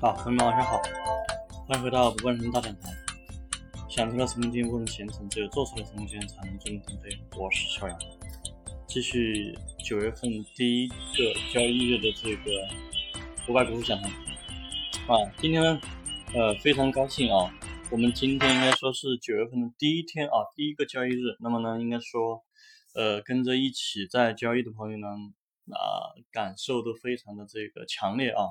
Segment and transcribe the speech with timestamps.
[0.00, 0.80] 好，朋友们晚上好，
[1.66, 2.88] 欢迎回到不问人大讲堂。
[3.90, 7.10] 想出了成功不能形成，只有做出了成功才能真正腾飞。
[7.36, 7.98] 我是小杨，
[8.86, 9.52] 继续
[9.84, 10.94] 九月份第一个
[11.52, 12.68] 交易日的这个
[13.48, 14.08] 五百股市讲堂。
[14.08, 15.80] 啊，今天呢，
[16.32, 17.52] 呃，非常高兴啊，
[17.90, 21.36] 我们今天应该说是九月份的第一天啊，第一个交易日。
[21.40, 22.44] 那么呢，应该说，
[22.94, 25.08] 呃，跟着一起在交易的朋友呢，
[25.72, 28.44] 啊，感受都非常的这个强烈啊。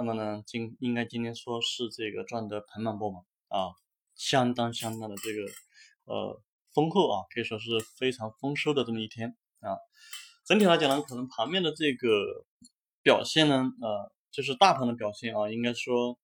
[0.00, 3.74] 那么呢，今应该今天说是这个赚得盆满钵满啊，
[4.14, 5.42] 相当相当的这个
[6.04, 6.40] 呃
[6.72, 9.74] 丰厚啊，可以说是非常丰收的这么一天啊。
[10.46, 12.46] 整体来讲呢，可能盘面的这个
[13.02, 16.16] 表现呢，呃，就是大盘的表现啊，应该说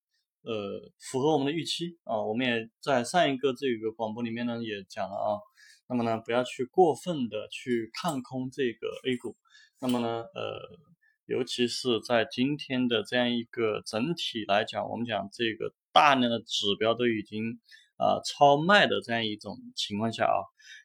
[0.42, 2.22] 呃符合我们的预期啊。
[2.22, 5.40] 我们也在上一个这个广播里面呢也讲了啊，
[5.88, 9.34] 那么呢不要去过分的去看空这个 A 股，
[9.80, 10.93] 那么呢呃。
[11.26, 17.58] 尤其是在今天的这样一个整体来讲，我们讲这个大量的指标都已经
[17.96, 20.38] 啊超卖的这样一种情况下啊，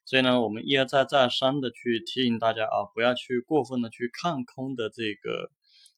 [0.06, 5.52] 所以呢，我们一而再再三的去提醒大家啊，不要去过分的去看空的这个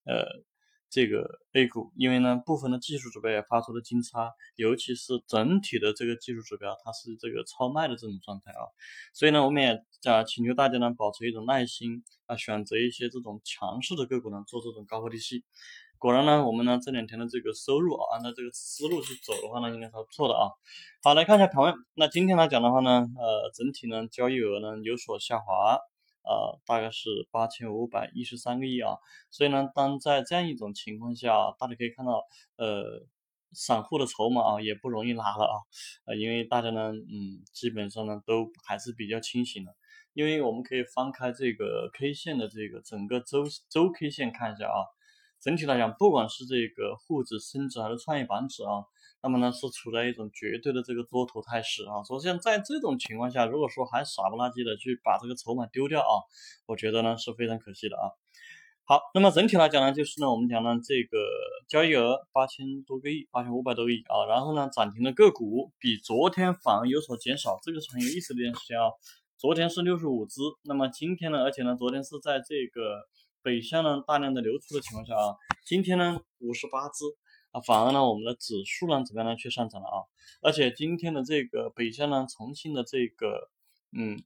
[0.06, 0.44] 呃。
[0.92, 8.68] 这个 A 股，因为呢部分的技术指标也发出了金叉，尤其是整体的这个技术指标，它是这个超卖的这种状态啊，
[9.14, 15.46] 所以呢我们也啊请求大家呢保持一种耐心啊，选择一些这种强势的个股呢做这种高抛低吸。
[15.98, 20.52] 果然呢我们呢这两天的这个收入啊，按照这个思路去走的话呢，应该是不错的啊。
[21.02, 25.80] 好，来看一下盘面，那今天来讲的话呢，呃整体呢交易额呢有所下滑。
[26.24, 28.98] 呃，大概是八千五百一十三个亿啊，
[29.30, 32.24] 所以呢，当在这样一种情况下，大家可以看到，
[32.58, 33.06] 呃，
[33.54, 35.56] 散户的筹码啊也不容易拿了啊，
[36.06, 39.76] 呃，因为大家呢，嗯，基本上呢都还是比较清醒的，
[40.14, 44.86] 因为我们可以翻开这个 K 线的这个整个周周 K 线看一下啊，
[45.40, 48.86] 整体来讲，不管是这个沪指、深指还是创业板指啊。
[49.24, 52.02] 那么呢，是处在一种绝对的这个多头态势啊。
[52.04, 56.26] 首先，在这种情况下，如果说还傻不拉几的去把这个筹码丢掉啊，
[56.66, 58.10] 我觉得呢是非常可惜的啊。
[58.84, 61.18] 好，那么整体来讲呢，就是呢，我们讲呢，这个
[61.70, 64.26] 交易额八千多个亿，八千五百多个亿啊。
[64.28, 68.90] 然后呢，涨停的个股比昨天反而有所减少，这个是很有意思的一件事情啊。
[69.38, 73.08] 昨天是六十五只，那么今天呢，而且呢，昨天是在这个
[73.44, 77.06] 北向呢大量的流出的情况下啊，今天呢五十八只。
[77.52, 79.36] 啊，反而呢，我们的指数呢怎么样呢？
[79.36, 80.08] 却上涨了啊！
[80.42, 83.50] 而且今天的这个北向呢，重新的这个
[83.92, 84.24] 嗯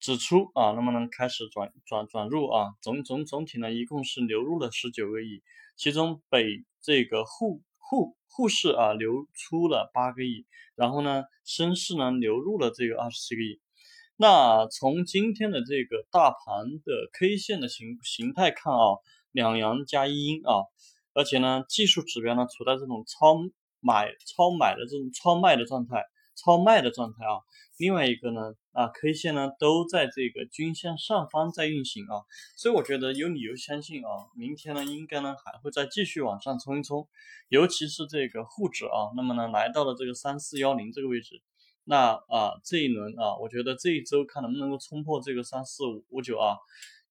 [0.00, 5.42] 指出啊，那么呢开始转转转入啊，总总总体呢一共是流入了十九个亿，
[5.76, 13.60] 其中北这个沪沪沪市啊流出了八个亿，然后呢深市呢流入了这个二十七个亿。
[14.16, 18.96] 那从今天的这个大盘的 K 线的形形态看啊，
[19.30, 20.64] 两阳加一阴啊。
[21.14, 23.38] 而且呢，技术指标呢处在这种超
[23.80, 26.04] 买、超买的这种超卖的状态，
[26.36, 27.42] 超卖的状态啊。
[27.78, 32.26] 另外一个呢，啊，K 线呢都在这个均线上方在运行啊，
[32.56, 37.08] 所以我觉得有理由相信啊，明天呢应该呢还会再继续往上冲一冲，
[37.48, 41.40] 尤其是这个沪指啊，那么呢来到了这个三四幺零这个位置，
[41.84, 46.56] 那啊这一轮啊，我觉得这一周看能不能够冲破这个三四五五九啊，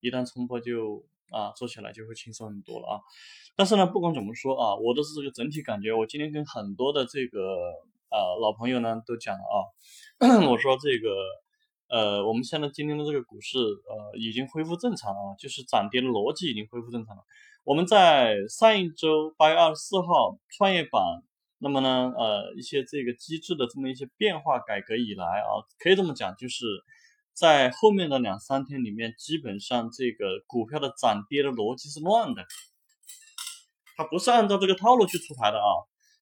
[0.01, 1.05] 一旦冲破就。
[1.31, 3.01] 啊，做起来就会轻松很多了啊！
[3.55, 5.93] 但是呢，不管怎么说啊，我都是这个整体感觉。
[5.93, 7.39] 我今天跟很多的这个
[8.09, 11.09] 呃老朋友呢都讲了啊， 我说这个
[11.89, 17.23] 呃，我们现在今天的这个股市呃已经恢复正常了，就是涨跌的逻辑已经恢复正常了。
[17.63, 21.01] 我们在上一周八月二十四号创业板，
[21.59, 26.65] 那么呢呃一些这个机制的这么一些变化改革以来啊，可以这么讲就是。
[27.37, 32.43] 在后面的两三天里面，基本上这个股票的涨跌的逻辑是乱的，
[33.95, 35.69] 它不是按照这个套路去出牌的啊。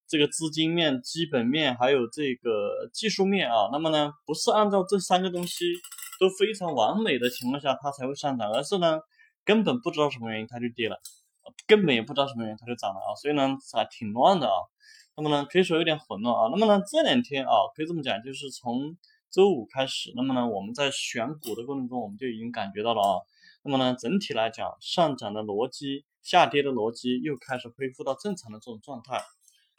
[0.09, 5.63] 这个资金面、基本面还有这个技术面啊，那么呢，不是按照这三个东西
[6.19, 8.99] 都非常完美的情况下它才会上涨，而是呢
[9.45, 10.99] 根本不知道什么原因它就跌了，
[11.65, 13.15] 根本也不知道什么原因它就涨了啊。
[13.15, 14.53] 所以呢还挺乱的啊。
[15.15, 16.49] 那么呢可以说有点混乱啊。
[16.51, 18.97] 那么呢这两天啊可以这么讲，就是从。
[19.35, 23.19] 周五开始，那么呢，我们在选股的过程中，我们就已经感觉到了啊。
[23.63, 29.21] 那么呢，整体来讲，上涨的逻辑、下跌的逻辑又开始恢复到正常的这种状态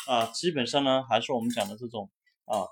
[0.06, 0.26] 啊。
[0.26, 2.11] 基本上呢，还是我们讲的这种
[2.44, 2.69] 啊，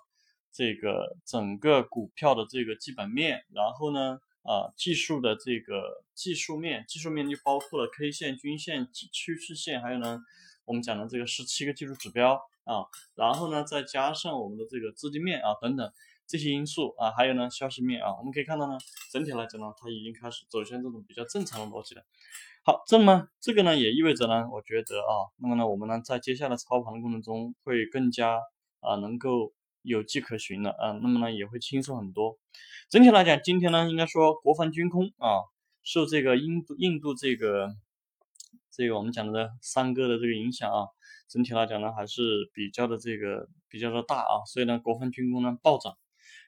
[0.53, 10.21] 这个整个股票的这个基本面，然后呢，啊，技术的这个技术面，技术面就包括了 K 线、均线、趋势线，还有呢，
[10.67, 12.35] 我们讲的这个十七个技术指标
[12.65, 12.85] 啊，
[13.15, 15.91] 然后呢，再加上我们的这个资金面啊等等。
[16.27, 18.79] 这些因素啊，还有呢，消息面啊，我们可以看到呢，
[19.13, 22.03] 整体来讲呢，它已经开始走向这种比较正常的逻辑了。
[22.65, 28.41] 好，这么这个呢也意味着呢，我觉得啊，那么呢我们呢在接下来操盘的过程中会更加
[28.81, 32.39] 啊能够有迹可循了啊，那么呢也会轻松很多。
[32.89, 35.45] 整体来讲，今天呢应该说国防军工啊
[35.83, 37.75] 受这个印度印度这个
[38.71, 40.89] 这个我们讲的三个的这个影响啊，
[41.29, 45.99] 整体来讲呢还是比较的这个比较的大啊，所以呢国防军工呢暴涨，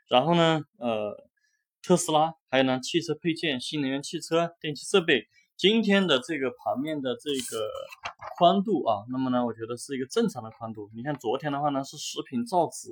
[0.09, 1.29] 然后呢呃
[1.83, 5.27] 特斯拉还有呢汽车配件、新能源汽车、电气设备。
[5.57, 7.67] 今天的这个盘面的这个
[8.37, 10.91] 宽度啊，那么呢，我觉得是一个正常的宽度。
[10.95, 12.91] 你看昨天的话呢，是食品造纸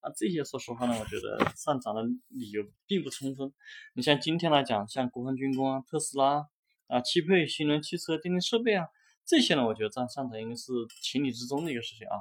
[0.00, 3.52] 啊这些，说实话呢，我觉得上涨的理由并不充分。
[3.94, 6.48] 你像今天来讲，像国防军工啊、特斯拉
[6.88, 8.88] 啊、汽配、新能源汽车、电力设备啊
[9.24, 12.18] 这些呢，我觉得占上涨应该是情理之中的一个事情啊。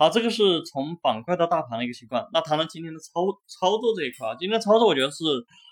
[0.00, 2.28] 好，这个是从板块到大盘的一个情况。
[2.32, 5.24] 那谈到今天的操操作这一块啊，今天操作我觉得是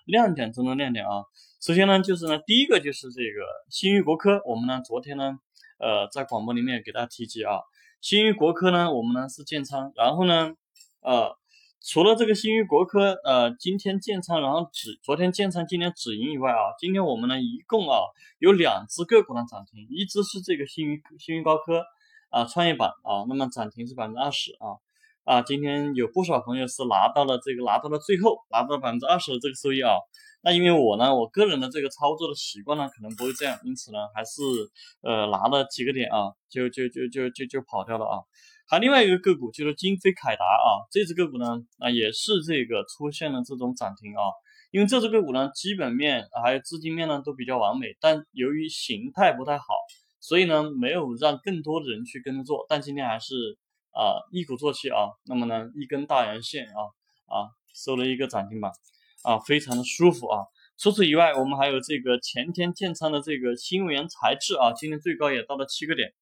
[0.05, 1.23] 亮点中的亮点啊。
[1.61, 5.39] 首先呢，就是呢，第一个就是这个新域国科，我们呢昨天呢，
[5.79, 7.61] 呃，在广播里面给大家提及啊，
[8.01, 10.55] 新域国科呢，我们呢是建仓，然后呢，
[11.03, 11.37] 呃，
[11.81, 18.01] 除了这个新域国科，呃，今天建仓，然后止，昨天建仓，今天止盈以外啊，今天我们呢一共啊
[18.41, 21.85] 有两只个股呢涨停，一只是这个新域新域高科
[22.37, 24.77] 啊创业板啊，那么涨停是百分之二十啊
[25.25, 29.97] 啊，今天有不少朋友是拿到了这个拿到了最后拿到百分之二十的这个收益啊。
[30.43, 34.43] 那因为我呢，我个人的这个操作的习惯呢，可能不会这样，因此呢，还是
[35.01, 38.21] 呃拿了几个点啊，就就就就就就跑掉了啊。
[38.69, 44.21] 还另外一个个股就是金飞凯达啊，这只个股呢啊也是这个出现了这种涨停啊，
[44.73, 49.65] 因为这只个股呢基本面还有资金面呢都比较完美，但由于形态不太好，
[50.27, 53.35] 所以呢没有让更多的人去跟着做，但今天还是
[53.93, 56.81] 啊一鼓作气啊，那么呢一根大阳线啊
[57.27, 57.35] 啊
[57.75, 58.73] 收了一个涨停板。
[59.23, 60.45] 啊，非常的舒服啊！
[60.79, 66.15] 除此以外，我们还有这个前天建仓的这个新能源材质啊，今天最高也到了七个点。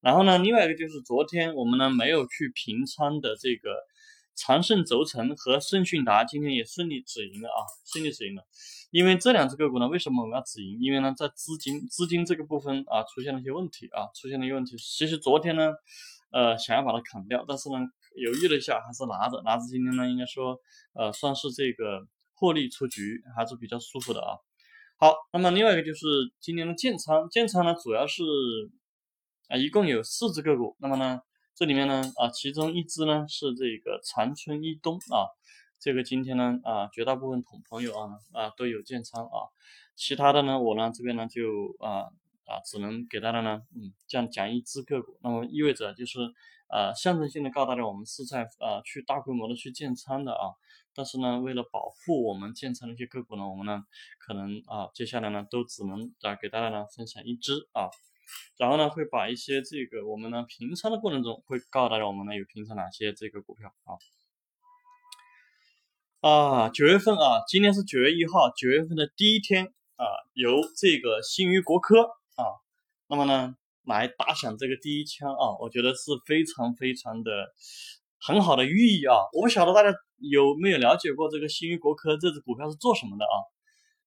[0.00, 3.70] 然后呢，另外一个就是昨天我们呢没有去平仓的这个
[4.36, 8.44] 长盛轴承和盛讯达，今天也顺利止盈了啊，顺利止盈了。
[8.90, 10.78] 因为这两只个股呢，为什么我们要止盈？
[10.80, 14.76] 因为呢，在资金资金这个部分啊，出现了一些问题啊，出现了一些问题。
[14.76, 15.72] 其实昨天呢，
[16.30, 17.76] 呃，想要把它砍掉，但是呢，
[18.16, 19.66] 犹豫了一下，还是拿着，拿着。
[19.66, 20.58] 今天呢，应该说，
[20.94, 22.06] 呃，算是这个。
[22.36, 24.36] 获利出局还是比较舒服的啊。
[24.98, 26.04] 好，那么另外一个就是
[26.40, 28.24] 今年的建仓，建仓呢主要是
[29.48, 31.20] 啊一共有四只个股，那么呢
[31.54, 35.30] 这里面呢啊其中一只呢是这个长春一东啊，
[35.78, 39.46] 这个今天呢啊绝大部分同朋友啊啊都有建仓啊，
[39.94, 41.42] 其他的呢我呢这边呢就
[41.78, 42.10] 啊
[42.46, 46.18] 啊只能给大家呢嗯这样讲一只个股，那么意味着就是
[46.68, 50.50] 呃象征性的告诉大家我们是在呃去大规模的去建仓的啊。
[50.96, 53.82] 但是呢，为了保护我们建仓的一些个股呢，我们呢
[54.18, 57.90] 可能啊，接下来呢都只能啊给大家呢分享一只啊，
[58.56, 63.74] 然后呢会把一些这个我们呢平仓的过程中会告诉大家我们呢有平仓哪些这个股票
[66.22, 69.66] 啊啊九月份啊，今天是九月一号，九月份的第一天
[69.96, 72.42] 啊，由这个新余国科啊，
[73.08, 73.54] 那么呢
[73.84, 77.30] 来打响这个第一枪啊，我觉得是非常非常的
[78.20, 79.96] 很好的寓意啊，我不晓得大家。
[80.30, 83.36] 有没有了解过这个新余国科这只股票是做什么的啊？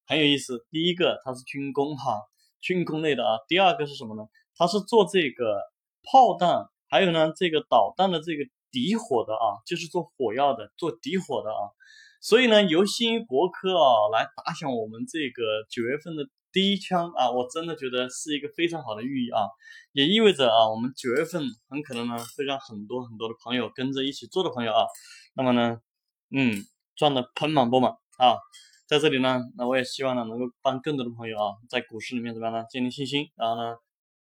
[0.06, 0.66] 很有意思。
[0.70, 2.22] 第一个它是军工哈，
[2.60, 3.38] 军工类的啊。
[3.48, 4.28] 第二个是什么呢？
[4.56, 5.60] 它是做这个
[6.02, 11.70] 炮弹，还有呢这个导弹的这个底火的啊，就是做火药的，做底火的啊。
[12.20, 19.46] 所以呢，由新国科啊来打响我们这个九月份的第一枪啊，我真的觉得是一个非常好的寓意啊，
[19.92, 24.86] 也意味着啊，我们九月份很可能呢会让很多很多的朋友跟着一起做的朋友啊，
[25.34, 25.80] 那么呢。
[26.30, 26.62] 嗯，
[26.94, 28.36] 赚的盆满钵满啊！
[28.88, 32.64] 在这里呢，那我也希望呢，能够帮更多的朋友啊，在股市里面怎么样呢？
[32.70, 33.76] 建立信心，然后呢，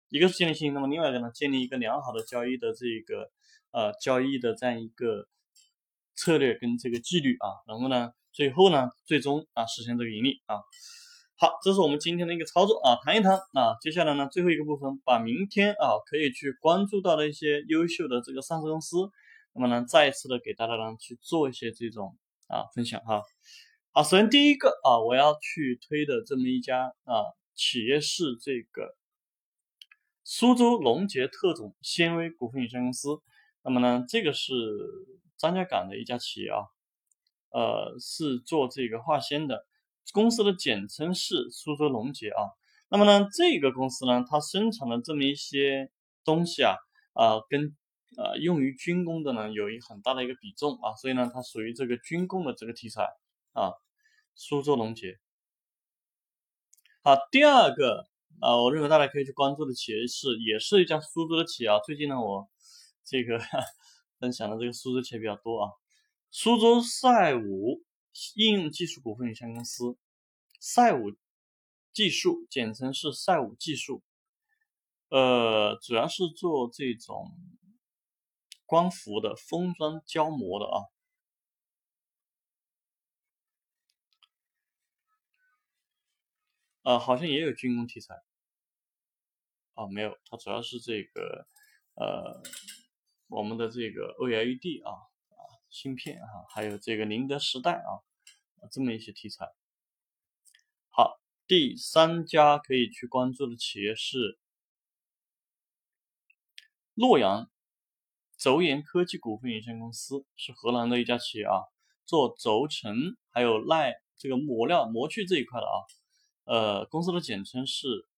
[0.08, 3.30] 一个是建立信心，那么另外一个呢，建立一个良好的交易的这个
[3.70, 5.28] 呃交易的这样一个
[6.16, 10.56] 策略跟这个纪律啊，然后呢，最后呢，最终啊实现这个盈利啊。
[11.36, 13.76] 好，这是我们今天的一个操作啊，谈一谈啊。
[13.80, 18.96] 接下来呢，最后一个部分，把明天啊可以去关注到的一些优秀的这个上市公司。
[19.52, 22.16] 那么呢，再一次的给大家呢去做一些这种
[22.48, 23.22] 啊分享哈。
[23.92, 28.96] 啊，首先第一个啊，我要去推的这么一家啊企业是这个
[30.24, 33.20] 苏州龙杰特种纤维股份有限公司。
[33.62, 34.52] 那么呢，这个是
[35.36, 36.68] 张家港的一家企业啊，
[37.50, 39.66] 呃，是做这个化纤的，
[40.12, 42.52] 公司的简称是苏州龙杰啊。
[42.90, 45.90] 那么呢，这个公司呢，它生产的这么一些
[46.24, 46.76] 东西啊，
[47.14, 47.76] 啊跟
[48.16, 53.08] 呃，用于军工的呢，有一很大的一个比重啊，所以呢，它属于这个军工的这个题材
[53.58, 53.72] 啊。
[54.34, 55.18] 苏州龙杰。
[57.02, 58.06] 好，第二个
[58.40, 61.80] 啊，我认为大家可以去关注的企业是，也是一家苏州的企业啊。
[61.80, 62.48] 最近呢，我
[63.04, 63.40] 这个
[64.20, 65.72] 分享的这个苏州企业比较多啊。
[66.30, 67.82] 苏州赛武
[68.36, 69.96] 应用技术股份有限公司，
[70.60, 71.16] 赛武
[71.92, 74.02] 技术简称是赛武技术，
[75.08, 77.32] 呃，主要是做这种
[78.66, 80.84] 光伏的封装胶膜的啊。
[86.88, 88.14] 呃，好像也有军工题材。
[89.74, 91.46] 啊，没有，它主要是这个，
[91.96, 92.42] 呃，
[93.26, 95.36] 我们的这个 OLED 啊啊
[95.68, 98.00] 芯片啊，还有这个宁德时代啊
[98.72, 99.44] 这么一些题材。
[100.88, 104.38] 好，第三家可以去关注的企业是
[106.94, 107.50] 洛阳
[108.38, 111.64] 轴研科技股份有限公司，是河南的一家企业啊，
[112.06, 112.96] 做轴承
[113.28, 115.84] 还有耐这个磨料模具这一块的啊，
[116.48, 118.08] 呃，公司的简称是。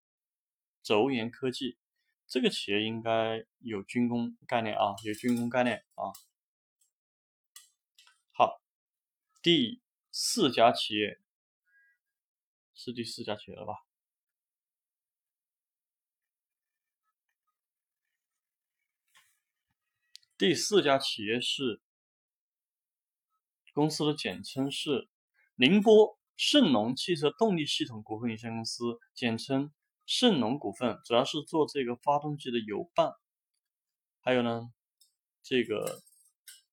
[0.82, 1.76] 轴研科技
[2.26, 6.08] 这个企业应该有军工概念啊，有军工概念啊。
[8.32, 8.62] 好，
[9.42, 11.20] 第四家企业
[12.72, 13.74] 是第四家企业了吧？
[20.38, 21.82] 第四家企业是
[23.74, 25.10] 公司的简称是
[25.56, 29.70] 宁波盛隆汽车动力系统股份有限公司，简称。
[30.06, 33.12] 盛隆股份主要是做这个发动机的油泵，
[34.22, 34.72] 还有呢，
[35.42, 36.00] 这个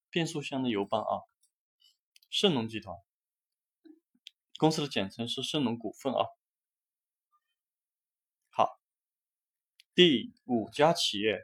[0.10, 1.20] 变速箱的油泵啊。
[2.30, 2.96] 盛隆集团
[4.58, 6.24] 公司的简称是盛隆股份啊。
[8.48, 8.80] 好，
[9.94, 11.42] 第五家企业，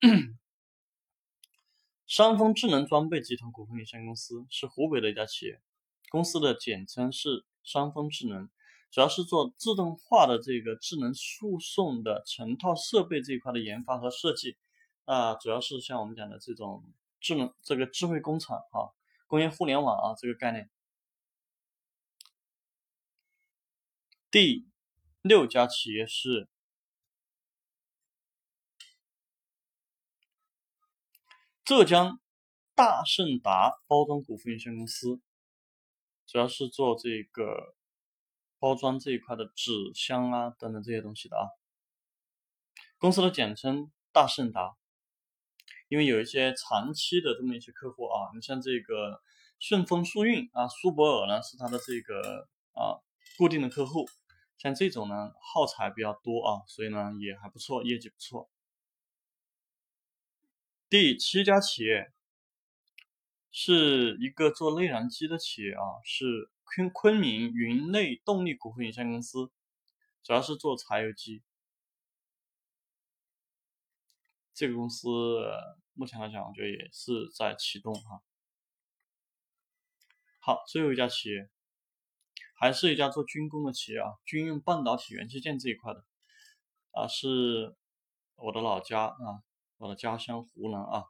[2.06, 5.62] 山峰智能装备集团股份有限公司是湖北的一家企业，
[6.08, 8.48] 公司的简称是山峰智能。
[8.90, 14.56] 主要是做自动化的这个智能输送的成套设备这一块的研发和设计，
[15.04, 16.82] 啊，主要是像我们讲的这种
[17.20, 18.88] 智能这个智慧工厂啊，
[19.26, 20.70] 工业互联网啊这个概念。
[24.30, 24.66] 第
[25.20, 26.48] 六家企业是
[31.62, 32.18] 浙江
[32.74, 35.20] 大盛达包装股份有限公司，
[36.28, 37.74] 主要是做这个。
[38.60, 41.46] 包装这一块的纸箱啊等等这些东西的啊，
[42.98, 44.76] 公司的简称大盛达，
[45.86, 49.22] 因为有一些长期的这么一些客户啊，你像这个
[49.60, 52.98] 顺丰速运啊，苏泊尔呢是它的这个啊
[53.36, 54.08] 固定的客户，
[54.56, 58.50] 像这种呢耗材比较多啊，所以呢也还不错，业绩不错。
[60.88, 62.12] 第七家企业
[63.50, 66.50] 是一个做内燃机的企业啊，是。
[66.70, 69.50] 昆昆明云内动力股份有限公司
[70.22, 71.42] 主要是做柴油机，
[74.52, 75.08] 这个公司
[75.94, 78.22] 目前来讲，我觉得也是在启动哈。
[80.40, 81.48] 好，最后一家企业
[82.54, 86.04] 还是一家做军工的企业啊，军用半导体元器件这一块的
[86.90, 87.74] 啊，是
[88.36, 89.42] 我的老家啊，
[89.78, 91.06] 我的家乡湖南啊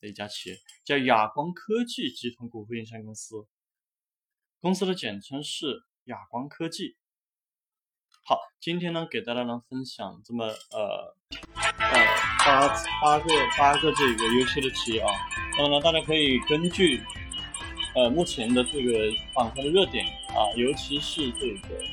[0.00, 3.46] 的一家企业，叫亚光科技集团股份有限公司。
[4.60, 6.96] 公司的简称是亚光科技。
[8.22, 11.16] 好，今天呢给大家呢分享这么呃
[11.78, 12.06] 呃
[12.44, 12.68] 八
[13.02, 15.10] 八个八个这个优秀的企业啊，
[15.56, 17.02] 那么呢大家可以根据
[17.94, 21.84] 呃目前的这个板块的热点啊，尤其是这个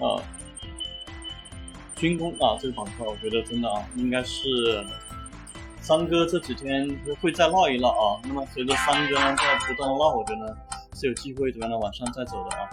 [0.00, 0.22] 呃
[1.96, 4.86] 军工啊这个板块，我觉得真的啊应该是
[5.80, 6.88] 三哥这几天
[7.20, 8.20] 会再唠一唠啊。
[8.24, 10.56] 那么随着三哥呢在不断的唠，我觉得。
[10.92, 12.68] 是有机会怎么样的往上再走的啊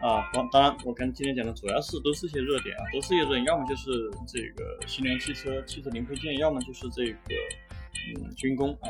[0.00, 0.30] 啊！
[0.32, 7.18] 当当然，我跟今天讲的主要是都是一些热点啊，都是一些热点，要么就是这个新能源汽车、汽车零配件，要么就是这个
[8.08, 8.88] 嗯军工啊。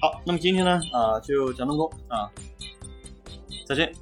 [0.00, 2.28] 好，那么今天呢啊就讲这么多啊，
[3.66, 3.92] 再见。